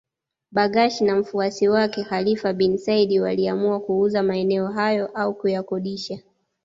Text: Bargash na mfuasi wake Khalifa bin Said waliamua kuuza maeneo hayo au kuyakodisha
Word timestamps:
Bargash 0.51 1.01
na 1.01 1.15
mfuasi 1.15 1.67
wake 1.69 2.03
Khalifa 2.03 2.53
bin 2.53 2.77
Said 2.77 3.19
waliamua 3.21 3.79
kuuza 3.79 4.23
maeneo 4.23 4.67
hayo 4.67 5.07
au 5.07 5.33
kuyakodisha 5.33 6.19